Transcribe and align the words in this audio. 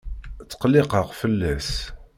Tqelliqeɣ 0.49 1.07
fell-as. 1.19 1.71